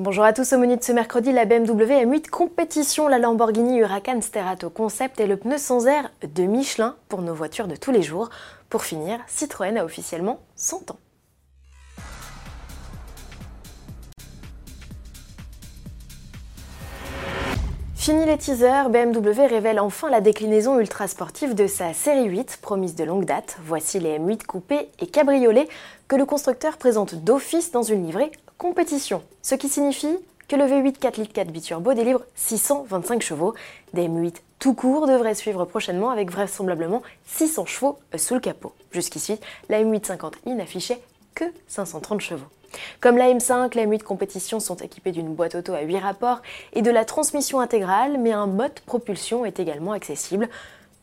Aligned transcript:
Bonjour 0.00 0.22
à 0.22 0.32
tous, 0.32 0.52
au 0.52 0.58
menu 0.58 0.76
de 0.76 0.84
ce 0.84 0.92
mercredi, 0.92 1.32
la 1.32 1.44
BMW 1.44 2.04
M8 2.04 2.28
compétition, 2.28 3.08
la 3.08 3.18
Lamborghini 3.18 3.78
Huracan 3.78 4.20
Sterato 4.20 4.70
Concept 4.70 5.18
et 5.18 5.26
le 5.26 5.36
pneu 5.36 5.58
sans 5.58 5.88
air 5.88 6.12
de 6.22 6.44
Michelin 6.44 6.94
pour 7.08 7.20
nos 7.20 7.34
voitures 7.34 7.66
de 7.66 7.74
tous 7.74 7.90
les 7.90 8.04
jours. 8.04 8.30
Pour 8.70 8.84
finir, 8.84 9.18
Citroën 9.26 9.76
a 9.76 9.84
officiellement 9.84 10.38
100 10.54 10.92
ans. 10.92 10.98
Fini 17.96 18.24
les 18.24 18.38
teasers, 18.38 18.90
BMW 18.90 19.46
révèle 19.48 19.80
enfin 19.80 20.08
la 20.10 20.20
déclinaison 20.20 20.78
ultra 20.78 21.08
sportive 21.08 21.56
de 21.56 21.66
sa 21.66 21.92
série 21.92 22.28
8, 22.28 22.60
promise 22.62 22.94
de 22.94 23.02
longue 23.02 23.24
date. 23.24 23.58
Voici 23.64 23.98
les 23.98 24.20
M8 24.20 24.46
coupés 24.46 24.90
et 25.00 25.08
cabriolets 25.08 25.68
que 26.06 26.14
le 26.14 26.24
constructeur 26.24 26.76
présente 26.76 27.16
d'office 27.16 27.72
dans 27.72 27.82
une 27.82 28.06
livrée 28.06 28.30
compétition. 28.58 29.22
Ce 29.40 29.54
qui 29.54 29.68
signifie 29.68 30.18
que 30.48 30.56
le 30.56 30.64
V8 30.64 30.98
4 30.98 31.16
litres 31.18 31.32
4 31.32 31.50
biturbo 31.50 31.94
délivre 31.94 32.24
625 32.34 33.22
chevaux. 33.22 33.54
Des 33.94 34.08
M8 34.08 34.34
tout 34.58 34.74
court 34.74 35.06
devraient 35.06 35.34
suivre 35.34 35.64
prochainement 35.64 36.10
avec 36.10 36.30
vraisemblablement 36.30 37.02
600 37.26 37.66
chevaux 37.66 37.98
sous 38.16 38.34
le 38.34 38.40
capot. 38.40 38.74
Jusqu'ici, 38.90 39.38
la 39.68 39.82
M8 39.82 40.06
50i 40.06 40.54
n'affichait 40.54 41.00
que 41.34 41.44
530 41.68 42.20
chevaux. 42.20 42.46
Comme 43.00 43.16
la 43.16 43.32
M5, 43.32 43.74
les 43.76 43.86
M8 43.86 44.02
compétition 44.02 44.60
sont 44.60 44.76
équipées 44.76 45.12
d'une 45.12 45.34
boîte 45.34 45.54
auto 45.54 45.72
à 45.72 45.82
8 45.82 45.98
rapports 45.98 46.42
et 46.72 46.82
de 46.82 46.90
la 46.90 47.04
transmission 47.04 47.60
intégrale, 47.60 48.18
mais 48.18 48.32
un 48.32 48.46
mode 48.46 48.80
propulsion 48.80 49.46
est 49.46 49.60
également 49.60 49.92
accessible. 49.92 50.48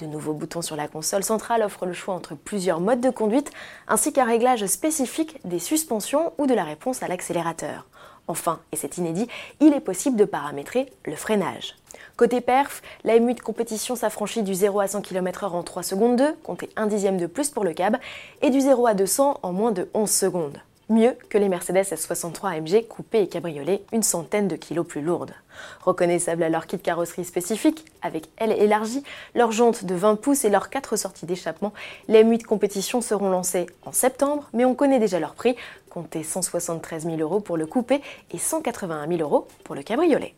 De 0.00 0.06
nouveaux 0.06 0.32
boutons 0.32 0.62
sur 0.62 0.74
la 0.74 0.88
console 0.88 1.22
centrale 1.22 1.62
offrent 1.62 1.86
le 1.86 1.92
choix 1.92 2.14
entre 2.14 2.34
plusieurs 2.34 2.80
modes 2.80 3.00
de 3.00 3.10
conduite, 3.10 3.52
ainsi 3.86 4.12
qu'un 4.12 4.24
réglage 4.24 4.66
spécifique 4.66 5.38
des 5.44 5.60
suspensions 5.60 6.32
ou 6.36 6.46
de 6.46 6.54
la 6.54 6.64
réponse 6.64 7.04
à 7.04 7.08
l'accélérateur. 7.08 7.86
Enfin, 8.26 8.60
et 8.72 8.76
c'est 8.76 8.98
inédit, 8.98 9.28
il 9.60 9.72
est 9.72 9.80
possible 9.80 10.16
de 10.16 10.24
paramétrer 10.24 10.92
le 11.04 11.14
freinage. 11.14 11.76
Côté 12.16 12.40
perf, 12.40 12.82
la 13.04 13.18
M8 13.18 13.40
compétition 13.40 13.94
s'affranchit 13.94 14.42
du 14.42 14.54
0 14.54 14.80
à 14.80 14.88
100 14.88 15.02
km/h 15.02 15.52
en 15.52 15.62
3 15.62 15.82
secondes 15.84 16.16
2, 16.16 16.34
comptez 16.42 16.70
un 16.74 16.86
dixième 16.86 17.18
de 17.18 17.26
plus 17.26 17.50
pour 17.50 17.64
le 17.64 17.72
cab, 17.72 17.96
et 18.42 18.50
du 18.50 18.60
0 18.60 18.86
à 18.86 18.94
200 18.94 19.38
en 19.42 19.52
moins 19.52 19.72
de 19.72 19.88
11 19.94 20.10
secondes 20.10 20.58
mieux 20.88 21.16
que 21.28 21.38
les 21.38 21.48
Mercedes 21.48 21.82
S63 21.82 22.58
AMG 22.58 22.86
coupées 22.88 23.22
et 23.22 23.28
cabriolées 23.28 23.84
une 23.92 24.02
centaine 24.02 24.48
de 24.48 24.56
kilos 24.56 24.86
plus 24.86 25.02
lourdes. 25.02 25.34
Reconnaissables 25.82 26.42
à 26.42 26.48
leur 26.48 26.66
kit 26.66 26.78
carrosserie 26.78 27.24
spécifique, 27.24 27.84
avec 28.02 28.28
ailes 28.38 28.52
élargies, 28.52 29.02
leurs 29.34 29.52
jantes 29.52 29.84
de 29.84 29.94
20 29.94 30.16
pouces 30.16 30.44
et 30.44 30.50
leurs 30.50 30.70
4 30.70 30.96
sorties 30.96 31.26
d'échappement, 31.26 31.72
les 32.08 32.24
M8 32.24 32.42
compétition 32.42 33.00
seront 33.00 33.30
lancées 33.30 33.66
en 33.84 33.92
septembre, 33.92 34.48
mais 34.52 34.64
on 34.64 34.74
connaît 34.74 34.98
déjà 34.98 35.20
leur 35.20 35.34
prix, 35.34 35.56
comptez 35.90 36.22
173 36.22 37.04
000 37.04 37.16
euros 37.18 37.40
pour 37.40 37.56
le 37.56 37.66
coupé 37.66 38.02
et 38.32 38.38
181 38.38 39.08
000 39.08 39.20
euros 39.20 39.46
pour 39.64 39.74
le 39.74 39.82
cabriolet. 39.82 40.34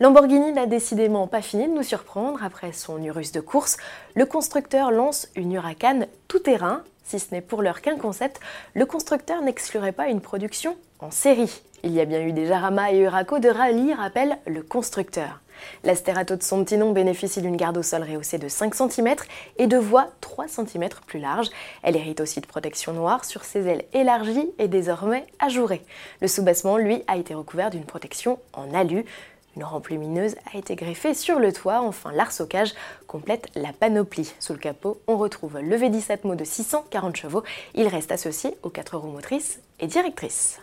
Lamborghini 0.00 0.52
n'a 0.52 0.66
décidément 0.66 1.26
pas 1.26 1.42
fini 1.42 1.66
de 1.66 1.72
nous 1.72 1.82
surprendre. 1.82 2.44
Après 2.44 2.72
son 2.72 3.02
Urus 3.02 3.32
de 3.32 3.40
course, 3.40 3.78
le 4.14 4.26
constructeur 4.26 4.92
lance 4.92 5.26
une 5.34 5.52
Huracan 5.52 6.06
tout-terrain. 6.28 6.82
Si 7.04 7.18
ce 7.18 7.34
n'est 7.34 7.40
pour 7.40 7.62
l'heure 7.62 7.80
qu'un 7.80 7.96
concept, 7.96 8.38
le 8.74 8.86
constructeur 8.86 9.42
n'exclurait 9.42 9.90
pas 9.90 10.06
une 10.06 10.20
production 10.20 10.76
en 11.00 11.10
série. 11.10 11.62
Il 11.82 11.92
y 11.92 12.00
a 12.00 12.04
bien 12.04 12.20
eu 12.20 12.32
des 12.32 12.46
Jarama 12.46 12.92
et 12.92 12.98
Huraco 12.98 13.40
de 13.40 13.48
rallye, 13.48 13.92
rappelle 13.92 14.38
le 14.46 14.62
constructeur. 14.62 15.40
La 15.82 15.96
Sterato 15.96 16.36
de 16.36 16.44
son 16.44 16.62
bénéficie 16.92 17.42
d'une 17.42 17.56
garde 17.56 17.78
au 17.78 17.82
sol 17.82 18.04
rehaussée 18.04 18.38
de 18.38 18.46
5 18.46 18.76
cm 18.76 19.16
et 19.56 19.66
de 19.66 19.76
voies 19.76 20.06
3 20.20 20.46
cm 20.46 20.88
plus 21.08 21.18
larges. 21.18 21.48
Elle 21.82 21.96
hérite 21.96 22.20
aussi 22.20 22.40
de 22.40 22.46
protection 22.46 22.92
noire 22.92 23.24
sur 23.24 23.42
ses 23.42 23.66
ailes 23.66 23.84
élargies 23.92 24.48
et 24.60 24.68
désormais 24.68 25.26
ajourées. 25.40 25.82
Le 26.20 26.28
sous-bassement, 26.28 26.76
lui, 26.76 27.02
a 27.08 27.16
été 27.16 27.34
recouvert 27.34 27.70
d'une 27.70 27.84
protection 27.84 28.38
en 28.52 28.72
alu. 28.72 29.04
Une 29.56 29.64
rampe 29.64 29.88
lumineuse 29.88 30.36
a 30.52 30.58
été 30.58 30.76
greffée 30.76 31.14
sur 31.14 31.38
le 31.38 31.52
toit. 31.52 31.80
Enfin, 31.80 32.12
l'arsocage 32.12 32.74
complète 33.06 33.48
la 33.54 33.72
panoplie. 33.72 34.34
Sous 34.38 34.52
le 34.52 34.58
capot, 34.58 35.00
on 35.06 35.16
retrouve 35.16 35.58
le 35.58 35.76
V10 35.76 36.12
Atmo 36.12 36.34
de 36.34 36.44
640 36.44 37.16
chevaux. 37.16 37.42
Il 37.74 37.88
reste 37.88 38.12
associé 38.12 38.56
aux 38.62 38.70
4 38.70 38.96
roues 38.96 39.08
motrices 39.08 39.60
et 39.80 39.86
directrices. 39.86 40.60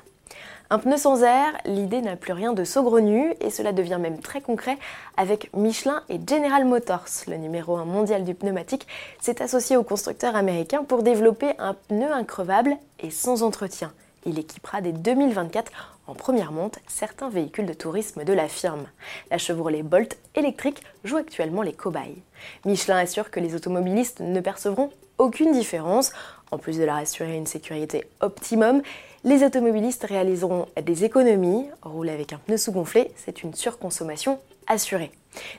Un 0.70 0.80
pneu 0.80 0.98
sans 0.98 1.22
air, 1.22 1.54
l'idée 1.66 2.02
n'a 2.02 2.16
plus 2.16 2.34
rien 2.34 2.54
de 2.54 2.64
saugrenu 2.64 3.36
et 3.40 3.52
cela 3.52 3.72
devient 3.72 4.00
même 4.00 4.20
très 4.20 4.42
concret 4.42 4.78
avec 5.16 5.52
Michelin 5.54 6.02
et 6.10 6.20
General 6.28 6.66
Motors. 6.66 7.06
Le 7.28 7.38
numéro 7.38 7.76
1 7.76 7.86
mondial 7.86 8.24
du 8.24 8.34
pneumatique 8.34 8.88
s'est 9.22 9.44
associé 9.44 9.78
au 9.78 9.84
constructeur 9.84 10.36
américain 10.36 10.84
pour 10.84 11.04
développer 11.04 11.52
un 11.60 11.76
pneu 11.76 12.12
increvable 12.12 12.78
et 13.00 13.12
sans 13.12 13.44
entretien. 13.44 13.94
Il 14.28 14.40
équipera 14.40 14.82
dès 14.82 14.92
2024 14.92 15.72
en 16.08 16.16
première 16.16 16.52
monte 16.52 16.80
certains 16.88 17.30
véhicules 17.30 17.68
de 17.68 17.74
tourisme 17.74 18.24
de 18.24 18.34
la 18.34 18.48
firme. 18.48 18.88
La 19.30 19.38
Chevrolet 19.38 19.84
Bolt 19.84 20.18
électrique 20.34 20.82
joue 21.04 21.18
actuellement 21.18 21.62
les 21.62 21.74
cobayes. 21.74 22.24
Michelin 22.66 22.98
assure 22.98 23.30
que 23.30 23.40
les 23.40 23.54
automobilistes 23.54 24.22
ne 24.22 24.40
percevront 24.40 24.90
aucune 25.20 25.52
différence. 25.52 26.12
En 26.50 26.58
plus 26.58 26.80
de 26.80 26.84
leur 26.84 26.96
assurer 26.96 27.36
une 27.36 27.46
sécurité 27.46 28.06
optimum, 28.20 28.82
les 29.24 29.44
automobilistes 29.44 30.06
réaliseront 30.06 30.68
des 30.82 31.04
économies. 31.04 31.68
Rouler 31.84 32.12
avec 32.12 32.34
un 32.34 32.38
pneu 32.38 32.58
sous-gonflé, 32.58 33.12
c'est 33.16 33.44
une 33.44 33.54
surconsommation 33.54 34.40
assurée. 34.68 35.12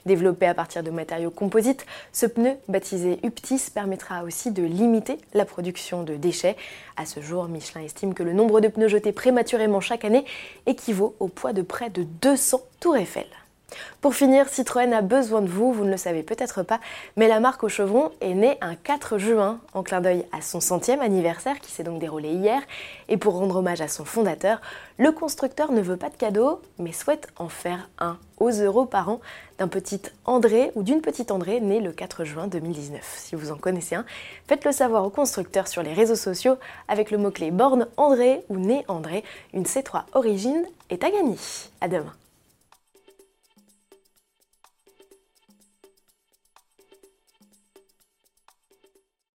Développé 0.05 0.47
à 0.47 0.55
partir 0.55 0.83
de 0.83 0.91
matériaux 0.91 1.31
composites, 1.31 1.87
ce 2.13 2.27
pneu, 2.27 2.53
baptisé 2.69 3.19
Uptis, 3.25 3.71
permettra 3.75 4.23
aussi 4.25 4.51
de 4.51 4.63
limiter 4.63 5.19
la 5.35 5.45
production 5.45 6.03
de 6.03 6.17
déchets. 6.17 6.57
À 6.97 7.07
ce 7.07 7.21
jour, 7.21 7.49
Michelin 7.49 7.83
estime 7.83 8.15
que 8.15 8.23
le 8.23 8.33
nombre 8.33 8.61
de 8.61 8.69
pneus 8.69 8.89
jetés 8.89 9.13
prématurément 9.13 9.81
chaque 9.81 10.05
année 10.05 10.25
équivaut 10.67 11.15
au 11.21 11.29
poids 11.29 11.53
de 11.53 11.63
près 11.63 11.91
de 11.91 12.03
200 12.03 12.61
tours 12.81 12.97
Eiffel. 12.97 13.27
Pour 14.01 14.15
finir, 14.15 14.49
Citroën 14.49 14.93
a 14.93 15.03
besoin 15.03 15.41
de 15.41 15.49
vous, 15.49 15.73
vous 15.73 15.85
ne 15.85 15.91
le 15.91 15.97
savez 15.97 16.23
peut-être 16.23 16.63
pas, 16.63 16.79
mais 17.17 17.27
la 17.27 17.41
marque 17.41 17.65
au 17.65 17.69
chevron 17.69 18.13
est 18.21 18.35
née 18.35 18.57
un 18.61 18.77
4 18.77 19.19
juin, 19.19 19.59
en 19.75 19.83
clin 19.83 20.01
d'œil 20.01 20.25
à 20.33 20.43
son 20.43 20.61
centième 20.61 21.01
anniversaire 21.01 21.59
qui 21.59 21.73
s'est 21.73 21.83
donc 21.83 21.99
déroulé 21.99 22.29
hier. 22.29 22.61
Et 23.09 23.17
pour 23.17 23.37
rendre 23.37 23.57
hommage 23.57 23.81
à 23.81 23.89
son 23.89 24.05
fondateur, 24.05 24.61
le 24.99 25.11
constructeur 25.11 25.73
ne 25.73 25.81
veut 25.81 25.97
pas 25.97 26.09
de 26.09 26.15
cadeau, 26.15 26.61
mais 26.79 26.93
souhaite 26.93 27.29
en 27.37 27.49
faire 27.49 27.89
un 27.99 28.19
aux 28.39 28.51
euros 28.51 28.87
par 28.87 29.09
an 29.09 29.21
d'un 29.59 29.67
petit 29.67 30.03
André 30.25 30.71
ou 30.77 30.83
d'une 30.83 31.01
petite 31.01 31.33
André 31.33 31.61
née 31.61 31.81
le 31.81 31.91
4 31.91 32.25
juin 32.25 32.47
2019. 32.47 33.15
Si 33.17 33.35
vous 33.35 33.51
en 33.51 33.57
connaissez 33.57 33.97
un, 33.97 34.05
faites-le 34.47 34.71
savoir 34.71 35.05
au 35.05 35.11
constructeur 35.11 35.67
sur 35.67 35.83
les 35.83 35.95
réseaux 35.95 36.15
sociaux 36.15 36.59
avec 36.87 37.11
le 37.11 37.19
mot-clé 37.19 37.51
borne 37.51 37.89
André 37.97 38.45
ou 38.49 38.59
né 38.59 38.85
André. 38.87 39.25
Une 39.53 39.65
C3 39.65 40.03
Origine 40.13 40.65
est 40.91 41.03
à 41.03 41.11
gagner. 41.11 41.39
À 41.81 41.89
demain. 41.89 42.13